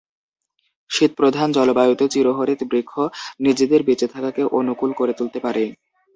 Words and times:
শীতপ্রধান 0.91 1.49
জলবায়ুতে 1.51 2.05
চিরহরিৎ 2.13 2.59
বৃক্ষ 2.71 2.93
নিজেদের 3.39 3.81
বেঁচে 3.83 4.07
থাকাকে 4.07 4.41
অনুকূল 4.59 4.91
করে 4.99 5.13
তুলতে 5.19 5.39
পারে। 5.45 5.63